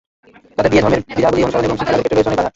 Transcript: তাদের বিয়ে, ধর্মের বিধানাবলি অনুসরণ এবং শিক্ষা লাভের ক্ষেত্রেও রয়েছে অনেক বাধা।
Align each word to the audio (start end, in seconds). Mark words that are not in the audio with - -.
তাদের 0.55 0.69
বিয়ে, 0.73 0.83
ধর্মের 0.83 1.01
বিধানাবলি 1.09 1.41
অনুসরণ 1.45 1.65
এবং 1.67 1.75
শিক্ষা 1.79 1.93
লাভের 1.93 2.03
ক্ষেত্রেও 2.03 2.17
রয়েছে 2.17 2.29
অনেক 2.29 2.39
বাধা। 2.39 2.49